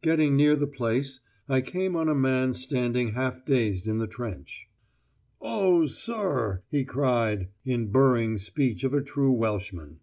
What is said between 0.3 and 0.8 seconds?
near the